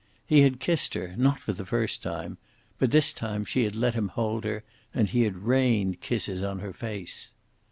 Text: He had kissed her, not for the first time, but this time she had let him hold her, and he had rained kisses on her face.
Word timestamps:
He 0.25 0.41
had 0.41 0.59
kissed 0.59 0.95
her, 0.95 1.13
not 1.15 1.37
for 1.39 1.53
the 1.53 1.63
first 1.63 2.01
time, 2.01 2.39
but 2.79 2.89
this 2.89 3.13
time 3.13 3.45
she 3.45 3.65
had 3.65 3.75
let 3.75 3.93
him 3.93 4.07
hold 4.07 4.45
her, 4.45 4.63
and 4.95 5.07
he 5.07 5.21
had 5.21 5.35
rained 5.45 6.01
kisses 6.01 6.41
on 6.41 6.57
her 6.57 6.73
face. 6.73 7.35